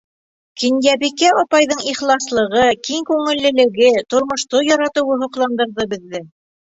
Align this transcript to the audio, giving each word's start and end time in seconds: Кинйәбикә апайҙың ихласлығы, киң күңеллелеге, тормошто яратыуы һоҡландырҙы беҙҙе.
Кинйәбикә 0.61 1.27
апайҙың 1.41 1.83
ихласлығы, 1.91 2.63
киң 2.89 3.03
күңеллелеге, 3.09 3.91
тормошто 4.15 4.63
яратыуы 4.69 5.19
һоҡландырҙы 5.25 5.87
беҙҙе. 5.93 6.23